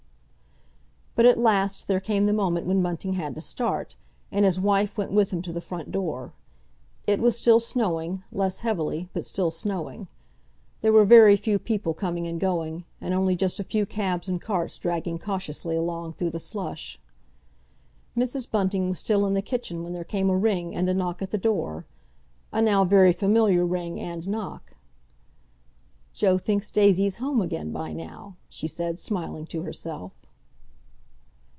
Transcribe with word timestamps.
But 1.13 1.25
at 1.27 1.37
last 1.37 1.87
there 1.87 1.99
came 1.99 2.25
the 2.25 2.33
moment 2.33 2.65
when 2.65 2.81
Bunting 2.81 3.13
had 3.13 3.35
to 3.35 3.41
start, 3.41 3.95
and 4.31 4.43
his 4.43 4.59
wife 4.59 4.97
went 4.97 5.11
with 5.11 5.29
him 5.29 5.43
to 5.43 5.53
the 5.53 5.61
front 5.61 5.91
door. 5.91 6.33
It 7.05 7.19
was 7.21 7.37
still 7.37 7.59
snowing, 7.59 8.23
less 8.31 8.61
heavily, 8.61 9.07
but 9.13 9.23
still 9.23 9.51
snowing. 9.51 10.07
There 10.81 10.93
were 10.93 11.05
very 11.05 11.35
few 11.35 11.59
people 11.59 11.93
coming 11.93 12.25
and 12.25 12.39
going, 12.39 12.85
and 12.99 13.13
only 13.13 13.35
just 13.35 13.59
a 13.59 13.63
few 13.63 13.85
cabs 13.85 14.27
and 14.29 14.41
carts 14.41 14.79
dragging 14.79 15.19
cautiously 15.19 15.75
along 15.75 16.13
through 16.13 16.31
the 16.31 16.39
slush. 16.39 16.99
Mrs. 18.17 18.49
Bunting 18.49 18.89
was 18.89 18.97
still 18.97 19.27
in 19.27 19.35
the 19.35 19.43
kitchen 19.43 19.83
when 19.83 19.93
there 19.93 20.03
came 20.05 20.29
a 20.31 20.35
ring 20.37 20.73
and 20.73 20.89
a 20.89 20.93
knock 20.93 21.21
at 21.21 21.29
the 21.29 21.37
door—a 21.37 22.61
now 22.63 22.83
very 22.83 23.13
familiar 23.13 23.63
ring 23.63 23.99
and 23.99 24.27
knock. 24.27 24.75
"Joe 26.13 26.39
thinks 26.39 26.71
Daisy's 26.71 27.17
home 27.17 27.41
again 27.43 27.71
by 27.71 27.93
now!" 27.93 28.37
she 28.49 28.67
said, 28.67 28.97
smiling 28.97 29.45
to 29.47 29.61
herself. 29.61 30.17